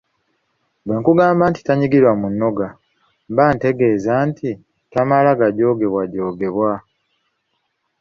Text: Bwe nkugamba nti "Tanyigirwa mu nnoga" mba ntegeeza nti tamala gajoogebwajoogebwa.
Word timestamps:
Bwe 0.85 0.95
nkugamba 0.99 1.43
nti 1.47 1.61
"Tanyigirwa 1.63 2.11
mu 2.21 2.27
nnoga" 2.33 2.67
mba 3.31 3.45
ntegeeza 3.55 4.13
nti 4.29 4.49
tamala 4.91 5.31
gajoogebwajoogebwa. 5.39 6.71